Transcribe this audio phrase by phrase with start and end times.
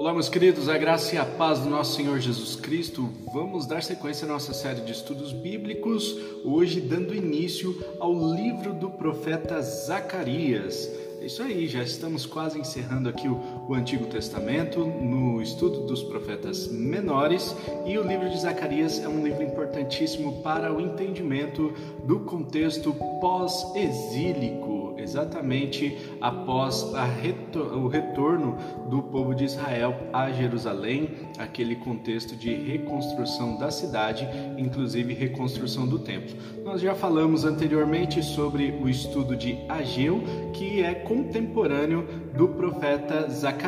[0.00, 3.10] Olá, meus queridos, a graça e a paz do nosso Senhor Jesus Cristo.
[3.34, 8.88] Vamos dar sequência à nossa série de estudos bíblicos, hoje dando início ao livro do
[8.88, 10.90] profeta Zacarias.
[11.20, 13.34] É isso aí, já estamos quase encerrando aqui o,
[13.70, 17.54] o, Antigo Testamento no estudo dos profetas menores
[17.86, 21.72] e o livro de Zacarias é um livro importantíssimo para o entendimento
[22.04, 28.56] do contexto pós-exílico exatamente após retor o retorno
[28.88, 35.98] do povo de Israel a Jerusalém, aquele contexto de reconstrução da cidade, inclusive reconstrução do
[35.98, 36.36] templo.
[36.64, 43.59] Nós já falamos anteriormente sobre o estudo de Ageu, que é contemporâneo do profeta Zacarias,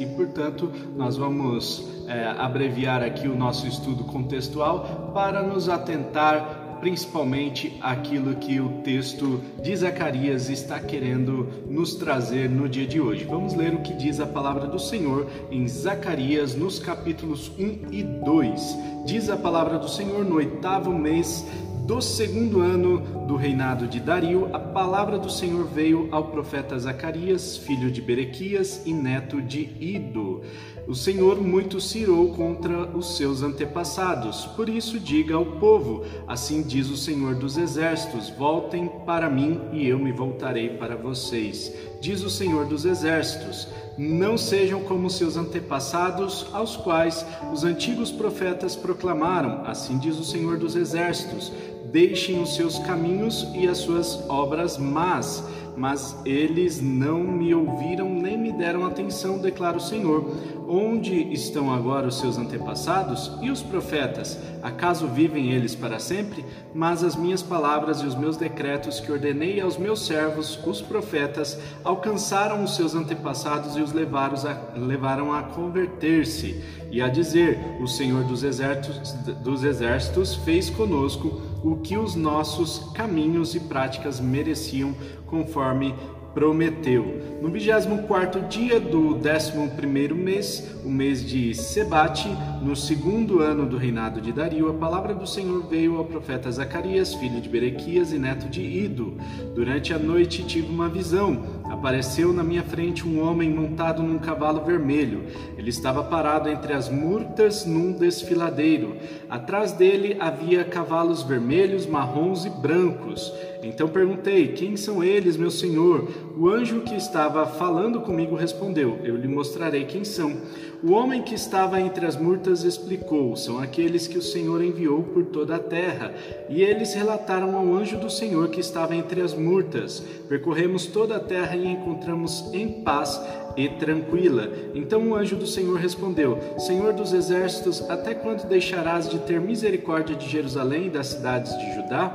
[0.00, 7.76] e portanto nós vamos é, abreviar aqui o nosso estudo contextual para nos atentar principalmente
[7.80, 13.24] aquilo que o texto de Zacarias está querendo nos trazer no dia de hoje.
[13.24, 18.02] Vamos ler o que diz a palavra do Senhor em Zacarias, nos capítulos 1 e
[18.02, 18.78] 2.
[19.04, 21.46] Diz a palavra do Senhor no oitavo mês
[21.86, 22.98] do segundo ano
[23.28, 28.82] do reinado de Dario, a palavra do Senhor veio ao profeta Zacarias, filho de Berequias
[28.84, 30.42] e neto de Ido.
[30.88, 34.46] O Senhor muito se irou contra os seus antepassados.
[34.46, 39.86] Por isso, diga ao povo: Assim diz o Senhor dos Exércitos: Voltem para mim e
[39.88, 41.72] eu me voltarei para vocês.
[42.00, 48.76] Diz o Senhor dos Exércitos: Não sejam como seus antepassados, aos quais os antigos profetas
[48.76, 51.52] proclamaram: Assim diz o Senhor dos Exércitos:
[51.86, 55.42] Deixem os seus caminhos e as suas obras más
[55.76, 60.24] mas eles não me ouviram nem me deram atenção, declara o Senhor.
[60.66, 64.38] Onde estão agora os seus antepassados e os profetas?
[64.62, 66.44] Acaso vivem eles para sempre?
[66.74, 71.58] Mas as minhas palavras e os meus decretos que ordenei aos meus servos, os profetas,
[71.86, 77.86] alcançaram os seus antepassados e os levaram a, levaram a converter-se e a dizer: O
[77.86, 79.12] Senhor dos exércitos,
[79.42, 84.94] dos exércitos fez conosco o que os nossos caminhos e práticas mereciam,
[85.26, 85.94] conforme
[86.36, 87.38] prometeu.
[87.40, 92.28] No 24 dia do 11 mês, o mês de Sebate,
[92.60, 97.14] no segundo ano do reinado de Dario, a palavra do Senhor veio ao profeta Zacarias,
[97.14, 99.16] filho de Berequias e neto de Ido.
[99.54, 101.42] Durante a noite tive uma visão.
[101.70, 105.24] Apareceu na minha frente um homem montado num cavalo vermelho.
[105.56, 108.96] Ele estava parado entre as murtas num desfiladeiro.
[109.30, 113.32] Atrás dele havia cavalos vermelhos, marrons e brancos.
[113.66, 116.08] Então perguntei: Quem são eles, meu senhor?
[116.36, 120.36] O anjo que estava falando comigo respondeu: Eu lhe mostrarei quem são.
[120.82, 125.24] O homem que estava entre as murtas explicou: São aqueles que o Senhor enviou por
[125.24, 126.14] toda a terra.
[126.48, 131.20] E eles relataram ao anjo do Senhor que estava entre as murtas: Percorremos toda a
[131.20, 133.20] terra e encontramos em paz
[133.56, 134.50] e tranquila.
[134.74, 140.14] Então o anjo do Senhor respondeu: Senhor dos exércitos, até quando deixarás de ter misericórdia
[140.14, 142.08] de Jerusalém e das cidades de Judá,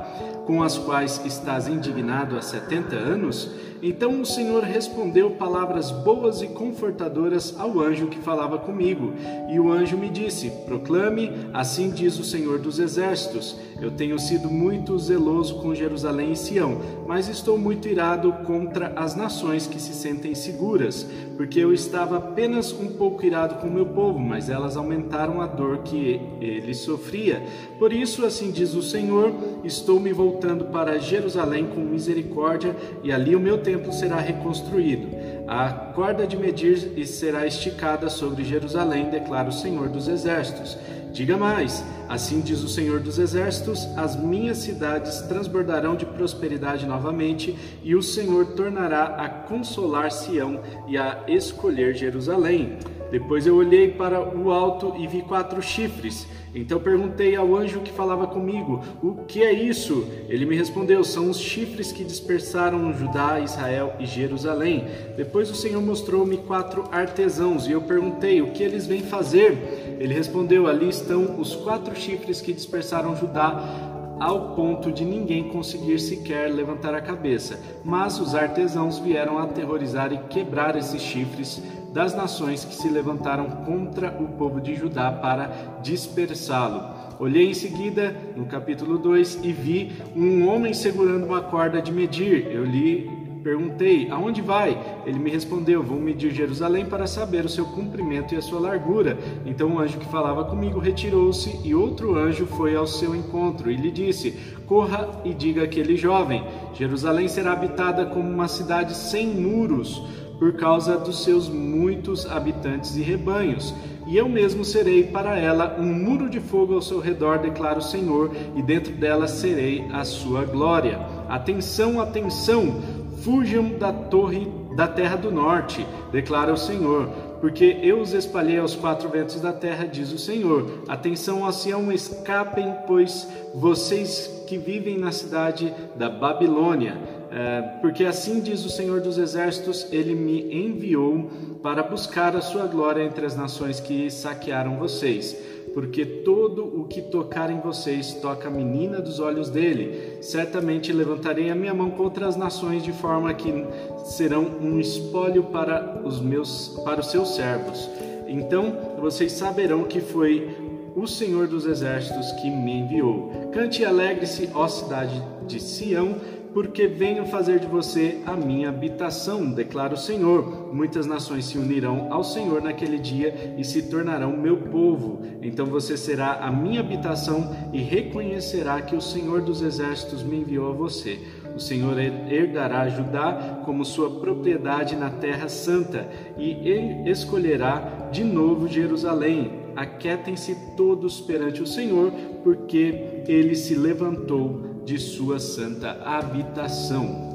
[0.46, 3.50] com as quais estás indignado há setenta anos?
[3.82, 9.12] Então o Senhor respondeu palavras boas e confortadoras ao anjo que falava comigo.
[9.50, 14.48] E o anjo me disse: Proclame, assim diz o Senhor dos Exércitos: Eu tenho sido
[14.48, 19.92] muito zeloso com Jerusalém e Sião, mas estou muito irado contra as nações que se
[19.92, 21.04] sentem seguras,
[21.36, 25.46] porque eu estava apenas um pouco irado com o meu povo, mas elas aumentaram a
[25.46, 27.44] dor que ele sofria.
[27.80, 31.31] Por isso, assim diz o Senhor: Estou me voltando para Jerusalém
[31.74, 35.08] com misericórdia, e ali o meu templo será reconstruído.
[35.46, 40.76] A corda de medir será esticada sobre Jerusalém, declara o Senhor dos Exércitos.
[41.12, 47.56] Diga mais: assim diz o Senhor dos Exércitos: as minhas cidades transbordarão de prosperidade novamente,
[47.82, 52.78] e o Senhor tornará a consolar Sião e a escolher Jerusalém.
[53.10, 56.26] Depois eu olhei para o alto e vi quatro chifres.
[56.54, 60.06] Então perguntei ao anjo que falava comigo: O que é isso?
[60.28, 64.86] Ele me respondeu: São os chifres que dispersaram Judá, Israel e Jerusalém.
[65.16, 69.96] Depois o Senhor mostrou-me quatro artesãos e eu perguntei: O que eles vêm fazer?
[69.98, 73.90] Ele respondeu: Ali estão os quatro chifres que dispersaram Judá
[74.20, 77.58] ao ponto de ninguém conseguir sequer levantar a cabeça.
[77.84, 81.60] Mas os artesãos vieram aterrorizar e quebrar esses chifres
[81.92, 86.82] das nações que se levantaram contra o povo de Judá para dispersá-lo.
[87.18, 92.46] Olhei em seguida no capítulo 2 e vi um homem segurando uma corda de medir.
[92.50, 93.08] Eu lhe
[93.42, 94.78] perguntei: Aonde vai?
[95.04, 99.18] Ele me respondeu: Vou medir Jerusalém para saber o seu comprimento e a sua largura.
[99.44, 103.76] Então o anjo que falava comigo retirou-se e outro anjo foi ao seu encontro e
[103.76, 104.32] lhe disse:
[104.66, 106.42] Corra e diga àquele jovem:
[106.74, 113.00] Jerusalém será habitada como uma cidade sem muros por causa dos seus muitos habitantes e
[113.00, 113.72] rebanhos.
[114.08, 117.82] E eu mesmo serei para ela um muro de fogo ao seu redor, declara o
[117.82, 120.98] Senhor, e dentro dela serei a sua glória.
[121.28, 122.82] Atenção, atenção!
[123.22, 127.06] Fujam da torre da terra do norte, declara o Senhor,
[127.40, 130.82] porque eu os espalhei aos quatro ventos da terra, diz o Senhor.
[130.88, 138.40] Atenção a Sião, escapem, pois vocês que vivem na cidade da Babilônia, é, porque assim
[138.40, 141.30] diz o Senhor dos Exércitos: Ele me enviou
[141.62, 145.36] para buscar a sua glória entre as nações que saquearam vocês
[145.74, 150.18] porque todo o que tocar em vocês toca a menina dos olhos dele.
[150.22, 153.64] Certamente levantarei a minha mão contra as nações de forma que
[154.04, 157.88] serão um espólio para os meus para os seus servos.
[158.26, 160.56] Então vocês saberão que foi
[160.94, 163.50] o Senhor dos exércitos que me enviou.
[163.52, 166.16] Cante e alegre-se, ó cidade de Sião,
[166.52, 170.72] porque venho fazer de você a minha habitação, declara o Senhor.
[170.72, 175.22] Muitas nações se unirão ao Senhor naquele dia e se tornarão meu povo.
[175.42, 180.70] Então você será a minha habitação e reconhecerá que o Senhor dos exércitos me enviou
[180.70, 181.18] a você.
[181.54, 186.08] O Senhor herdará Judá como sua propriedade na terra santa
[186.38, 189.62] e escolherá de novo Jerusalém.
[189.74, 192.12] Aquietem-se todos perante o Senhor,
[192.42, 197.32] porque ele se levantou de sua santa habitação.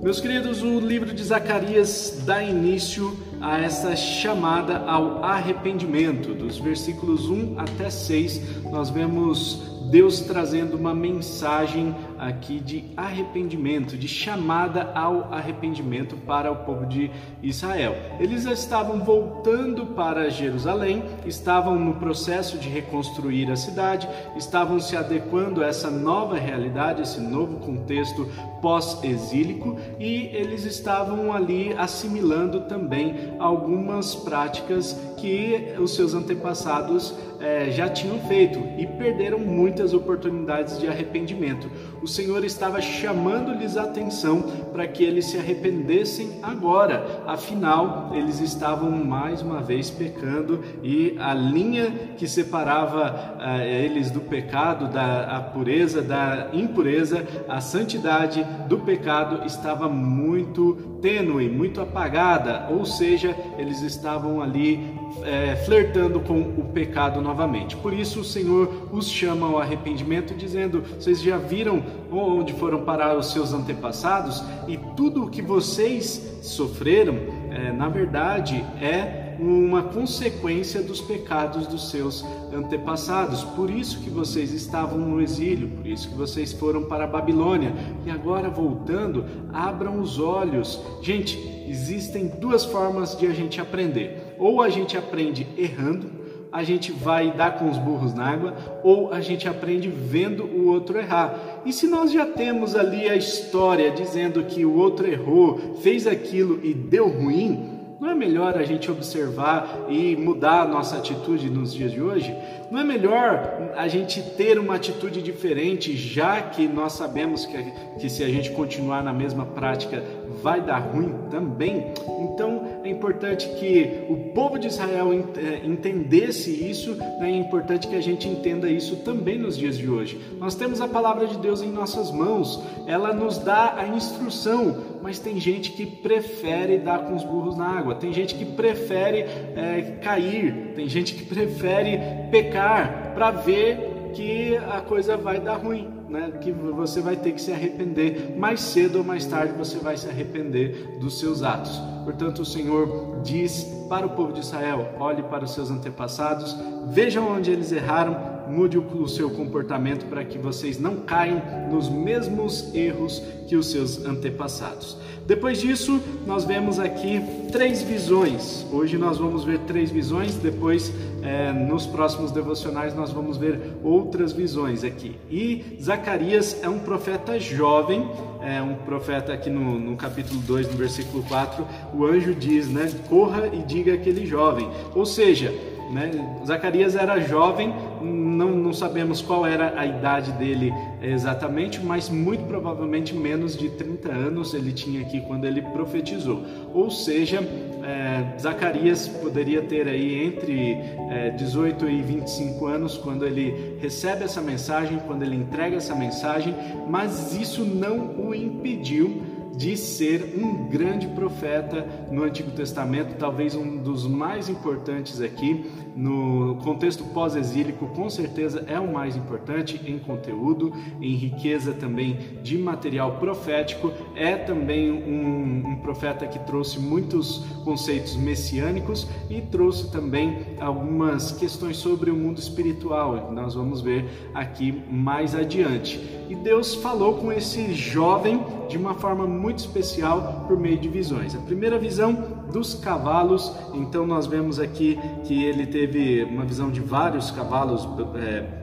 [0.00, 6.34] Meus queridos, o livro de Zacarias dá início a essa chamada ao arrependimento.
[6.34, 9.60] Dos versículos 1 até 6, nós vemos
[9.90, 17.10] Deus trazendo uma mensagem aqui de arrependimento, de chamada ao arrependimento para o povo de
[17.42, 17.94] Israel.
[18.18, 25.62] Eles estavam voltando para Jerusalém, estavam no processo de reconstruir a cidade, estavam se adequando
[25.62, 28.28] a essa nova realidade, esse novo contexto
[28.60, 37.88] pós-exílico e eles estavam ali assimilando também algumas práticas que os seus antepassados é, já
[37.88, 41.70] tinham feito e perderam muitas oportunidades de arrependimento.
[42.02, 44.44] O Senhor estava chamando-lhes a atenção
[44.78, 51.34] para que eles se arrependessem agora, afinal, eles estavam mais uma vez pecando e a
[51.34, 59.44] linha que separava uh, eles do pecado, da pureza, da impureza, a santidade do pecado
[59.44, 67.20] estava muito tênue, muito apagada, ou seja, eles estavam ali é, flertando com o pecado
[67.20, 67.76] novamente.
[67.76, 73.16] Por isso o Senhor os chama ao arrependimento, dizendo: Vocês já viram onde foram parar
[73.16, 77.16] os seus antepassados e tudo o que vocês sofreram,
[77.50, 83.44] é, na verdade, é uma consequência dos pecados dos seus antepassados.
[83.44, 87.72] Por isso que vocês estavam no exílio, por isso que vocês foram para a Babilônia.
[88.04, 90.80] E agora voltando, abram os olhos.
[91.02, 91.38] Gente,
[91.68, 94.34] existem duas formas de a gente aprender.
[94.38, 96.10] Ou a gente aprende errando,
[96.52, 100.68] a gente vai dar com os burros na água, ou a gente aprende vendo o
[100.68, 101.60] outro errar.
[101.64, 106.60] E se nós já temos ali a história dizendo que o outro errou, fez aquilo
[106.62, 111.74] e deu ruim, não é melhor a gente observar e mudar a nossa atitude nos
[111.74, 112.32] dias de hoje?
[112.70, 117.60] Não é melhor a gente ter uma atitude diferente, já que nós sabemos que,
[117.98, 120.04] que se a gente continuar na mesma prática
[120.40, 121.92] vai dar ruim também?
[122.20, 122.57] Então
[122.88, 127.30] é importante que o povo de Israel eh, entendesse isso, né?
[127.30, 130.18] é importante que a gente entenda isso também nos dias de hoje.
[130.38, 135.18] Nós temos a palavra de Deus em nossas mãos, ela nos dá a instrução, mas
[135.18, 139.20] tem gente que prefere dar com os burros na água, tem gente que prefere
[139.54, 143.87] é, cair, tem gente que prefere pecar para ver
[144.18, 148.34] que a coisa vai dar ruim né, que você vai ter que se arrepender.
[148.36, 151.80] Mais cedo ou mais tarde você vai se arrepender dos seus atos.
[152.04, 156.56] Portanto, o Senhor diz para o povo de Israel: olhe para os seus antepassados,
[156.88, 158.16] vejam onde eles erraram,
[158.48, 164.04] mude o seu comportamento para que vocês não caiam nos mesmos erros que os seus
[164.04, 164.96] antepassados.
[165.26, 167.20] Depois disso, nós vemos aqui
[167.52, 168.64] três visões.
[168.72, 170.90] Hoje nós vamos ver três visões, depois
[171.22, 175.16] é, nos próximos devocionais nós vamos ver outras visões aqui.
[175.30, 178.08] E Zacarias é um profeta jovem,
[178.40, 182.90] é um profeta aqui no, no capítulo 2, no versículo 4, o anjo diz, né?
[183.08, 184.66] Corra e diga aquele jovem.
[184.94, 185.52] Ou seja,
[185.90, 186.10] né?
[186.46, 193.14] Zacarias era jovem, não, não sabemos qual era a idade dele exatamente, mas muito provavelmente
[193.14, 196.42] menos de 30 anos ele tinha aqui quando ele profetizou.
[196.74, 197.40] Ou seja,
[197.82, 200.76] é, Zacarias poderia ter aí entre
[201.10, 206.54] é, 18 e 25 anos quando ele recebe essa mensagem, quando ele entrega essa mensagem,
[206.88, 209.22] mas isso não o impediu
[209.58, 216.54] de ser um grande profeta no Antigo Testamento, talvez um dos mais importantes aqui no
[216.62, 220.72] contexto pós-exílico, com certeza é o mais importante em conteúdo,
[221.02, 223.92] em riqueza também de material profético.
[224.14, 231.76] É também um, um profeta que trouxe muitos conceitos messiânicos e trouxe também algumas questões
[231.78, 233.32] sobre o mundo espiritual.
[233.32, 235.98] Nós vamos ver aqui mais adiante.
[236.28, 241.34] E Deus falou com esse jovem de uma forma muito especial por meio de visões.
[241.34, 242.12] A primeira visão
[242.52, 248.58] dos cavalos, então nós vemos aqui que ele teve uma visão de vários cavalos, é,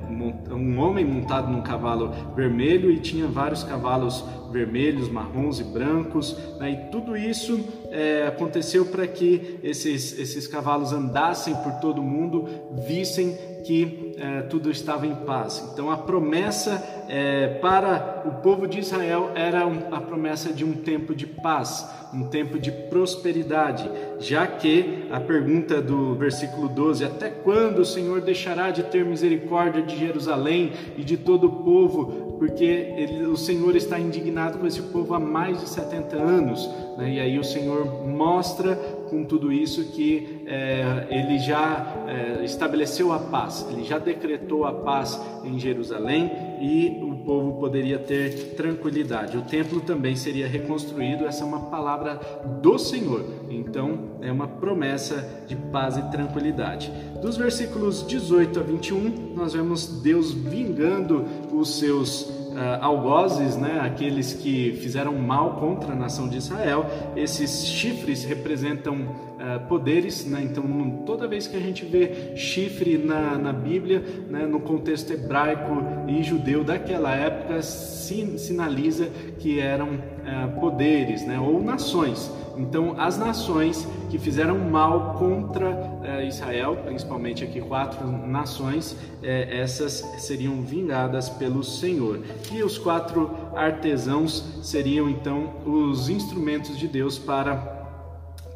[0.54, 6.72] um homem montado num cavalo vermelho e tinha vários cavalos vermelhos, marrons e brancos, né?
[6.72, 7.60] e tudo isso
[7.92, 12.48] é, aconteceu para que esses, esses cavalos andassem por todo o mundo,
[12.88, 15.70] vissem que é, tudo estava em paz.
[15.74, 20.74] Então a promessa é, para o povo de Israel era um, a promessa de um
[20.74, 27.30] tempo de paz, um tempo de prosperidade, já que a pergunta do versículo 12: Até
[27.30, 32.36] quando o Senhor deixará de ter misericórdia de Jerusalém e de todo o povo?
[32.40, 36.70] Porque ele, o Senhor está indignado com esse povo há mais de 70 anos.
[36.98, 37.14] Né?
[37.14, 38.78] E aí o Senhor mostra
[39.10, 44.74] com tudo isso que é, ele já é, estabeleceu a paz, ele já decretou a
[44.74, 49.38] paz em Jerusalém e o povo poderia ter tranquilidade.
[49.38, 52.20] O templo também seria reconstruído, essa é uma palavra
[52.62, 56.92] do Senhor, então é uma promessa de paz e tranquilidade.
[57.22, 64.34] Dos versículos 18 a 21, nós vemos Deus vingando os seus uh, algozes, né, aqueles
[64.34, 66.86] que fizeram mal contra a nação de Israel.
[67.16, 70.64] Esses chifres representam uh, poderes, né, então
[71.06, 76.24] toda vez que a gente vê chifre na, na Bíblia, né, no contexto hebraico e
[76.24, 79.10] judeu daquela época, sin sinaliza
[79.40, 82.32] que eram uh, poderes né, ou nações.
[82.58, 90.06] Então, as nações que fizeram mal contra eh, Israel, principalmente aqui quatro nações, eh, essas
[90.18, 92.22] seriam vingadas pelo Senhor.
[92.52, 97.74] E os quatro artesãos seriam então os instrumentos de Deus para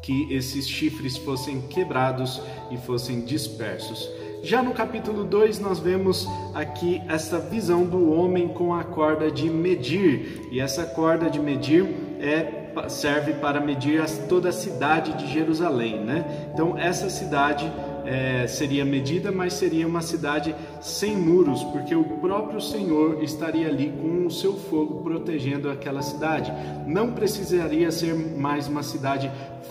[0.02, 4.08] que esses chifres fossem quebrados e fossem dispersos.
[4.42, 9.50] Já no capítulo 2, nós vemos aqui essa visão do homem com a corda de
[9.50, 11.86] medir, e essa corda de medir
[12.20, 16.48] é serve para medir toda a cidade de Jerusalém, né?
[16.54, 17.70] Então essa cidade
[18.04, 23.92] é, seria medida, mas seria uma cidade sem muros, porque o próprio Senhor estaria ali
[24.00, 26.52] com o seu fogo protegendo aquela cidade.
[26.86, 29.30] Não precisaria ser mais uma cidade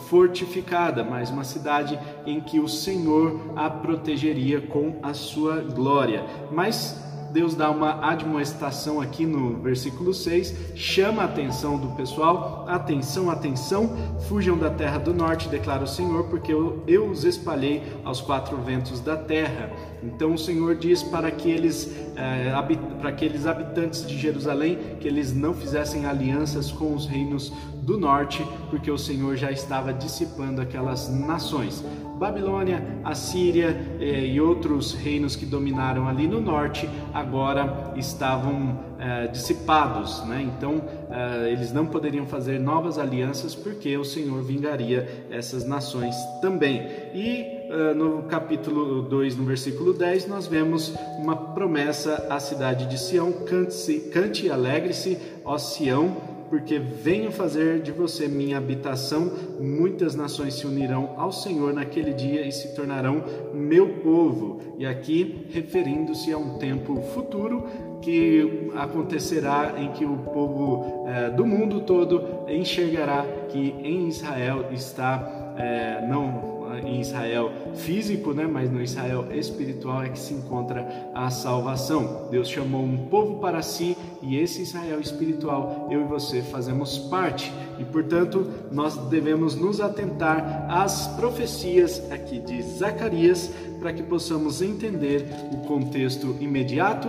[0.09, 6.23] fortificada, mas uma cidade em que o Senhor a protegeria com a sua glória.
[6.51, 13.29] Mas Deus dá uma admoestação aqui no versículo 6, chama a atenção do pessoal, atenção,
[13.29, 13.95] atenção,
[14.27, 18.57] fujam da terra do norte, declara o Senhor, porque eu, eu os espalhei aos quatro
[18.57, 19.71] ventos da terra.
[20.03, 22.51] Então o Senhor diz para aqueles, é,
[22.99, 27.53] para aqueles habitantes de Jerusalém que eles não fizessem alianças com os reinos
[27.89, 31.83] do norte, porque o Senhor já estava dissipando aquelas nações.
[32.19, 40.23] Babilônia, Assíria eh, e outros reinos que dominaram ali no norte agora estavam eh, dissipados,
[40.25, 40.41] né?
[40.43, 46.85] então eh, eles não poderiam fazer novas alianças porque o Senhor vingaria essas nações também.
[47.15, 47.57] E
[47.95, 54.09] no capítulo 2, no versículo 10, nós vemos uma promessa à cidade de Sião: cante,
[54.11, 56.17] cante e alegre-se, ó Sião,
[56.49, 59.31] porque venho fazer de você minha habitação.
[59.59, 64.59] Muitas nações se unirão ao Senhor naquele dia e se tornarão meu povo.
[64.77, 67.65] E aqui, referindo-se a um tempo futuro
[68.01, 75.53] que acontecerá em que o povo é, do mundo todo enxergará que em Israel está
[75.57, 81.29] é, não em Israel físico, né, mas no Israel espiritual é que se encontra a
[81.29, 82.27] salvação.
[82.29, 87.51] Deus chamou um povo para si e esse Israel espiritual, eu e você fazemos parte.
[87.77, 95.25] E portanto, nós devemos nos atentar às profecias aqui de Zacarias para que possamos entender
[95.53, 97.07] o contexto imediato,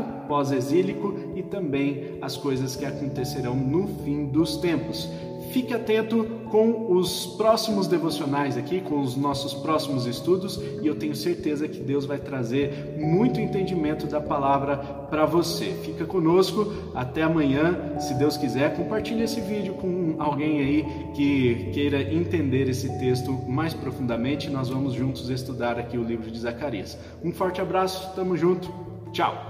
[0.81, 5.09] pós-exílico e também as coisas que acontecerão no fim dos tempos.
[5.53, 11.17] Fique atento com os próximos devocionais aqui, com os nossos próximos estudos, e eu tenho
[11.17, 15.75] certeza que Deus vai trazer muito entendimento da palavra para você.
[15.83, 18.77] Fica conosco, até amanhã, se Deus quiser.
[18.77, 24.49] Compartilhe esse vídeo com alguém aí que queira entender esse texto mais profundamente.
[24.49, 26.97] Nós vamos juntos estudar aqui o livro de Zacarias.
[27.25, 28.73] Um forte abraço, tamo junto,
[29.13, 29.50] tchau!